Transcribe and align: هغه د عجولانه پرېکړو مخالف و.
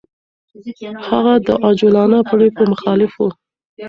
هغه 1.09 1.33
د 1.47 1.47
عجولانه 1.67 2.19
پرېکړو 2.31 2.69
مخالف 2.73 3.13
و. 3.17 3.21